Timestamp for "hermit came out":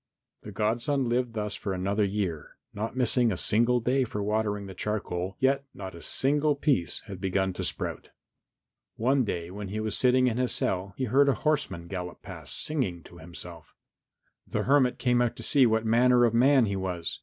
14.63-15.35